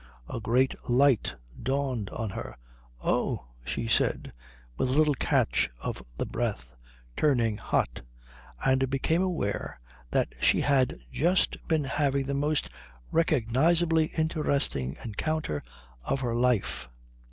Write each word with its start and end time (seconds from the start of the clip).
A 0.27 0.39
great 0.39 0.73
light 0.89 1.35
dawned 1.61 2.09
on 2.09 2.31
her. 2.31 2.57
"Oh" 3.03 3.45
she 3.63 3.85
said 3.85 4.31
with 4.75 4.89
a 4.89 4.93
little 4.97 5.13
catch 5.13 5.69
of 5.79 6.01
the 6.17 6.25
breath, 6.25 6.65
turning 7.15 7.57
hot; 7.57 8.01
and 8.65 8.89
became 8.89 9.21
aware 9.21 9.79
that 10.09 10.33
she 10.41 10.61
had 10.61 10.97
just 11.11 11.55
been 11.67 11.83
having 11.83 12.25
the 12.25 12.33
most 12.33 12.67
recognisably 13.11 14.05
interesting 14.17 14.97
encounter 15.05 15.61
of 16.03 16.21
her 16.21 16.33
life. 16.35 16.87